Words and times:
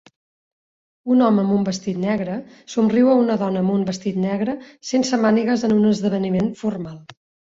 Un 1.15 1.19
home 1.25 1.41
amb 1.41 1.55
un 1.57 1.65
vestit 1.67 1.99
negre 2.05 2.37
somriu 2.75 3.11
a 3.11 3.17
una 3.23 3.35
dona 3.41 3.61
amb 3.65 3.73
un 3.73 3.83
vestit 3.89 4.17
negre 4.23 4.55
sense 4.93 5.21
mànigues 5.27 5.67
en 5.69 5.75
un 5.77 5.85
esdeveniment 5.91 6.49
formal 6.63 6.97